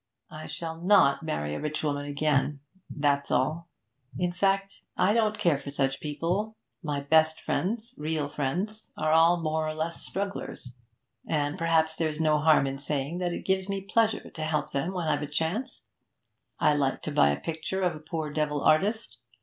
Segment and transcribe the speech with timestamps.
[0.31, 2.59] I shall not marry a rich woman again,
[2.89, 3.69] that's all.
[4.17, 9.43] In fact, I don't care for such people; my best friends, real friends, are all
[9.43, 10.73] more or less strugglers,
[11.27, 14.91] and perhaps there's no harm in saying that it gives me pleasure to help them
[14.91, 15.83] when I've a chance.
[16.59, 19.19] I like to buy a picture of a poor devil artist.